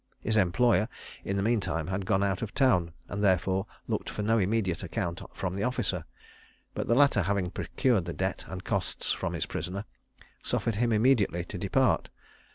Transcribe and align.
His 0.21 0.35
employer, 0.35 0.89
in 1.23 1.37
the 1.37 1.43
mean 1.43 1.59
time, 1.59 1.85
had 1.85 2.07
gone 2.07 2.23
out 2.23 2.41
of 2.41 2.55
town, 2.55 2.91
and 3.07 3.23
therefore 3.23 3.67
looked 3.87 4.09
for 4.09 4.23
no 4.23 4.39
immediate 4.39 4.81
account 4.81 5.21
from 5.31 5.53
the 5.55 5.61
officer; 5.61 6.05
but 6.73 6.87
the 6.87 6.95
latter 6.95 7.21
having 7.21 7.51
procured 7.51 8.05
the 8.05 8.13
debt 8.13 8.43
and 8.47 8.63
costs 8.65 9.11
from 9.11 9.33
his 9.33 9.45
prisoner, 9.45 9.85
suffered 10.41 10.77
him 10.77 10.91
immediately 10.91 11.45
to 11.45 11.57
depart. 11.59 12.09